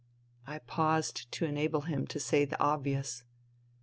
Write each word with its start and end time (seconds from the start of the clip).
I 0.47 0.57
paused 0.57 1.31
to 1.33 1.45
enable 1.45 1.81
him 1.81 2.07
to 2.07 2.19
say 2.19 2.43
the 2.43 2.59
obvious. 2.59 3.23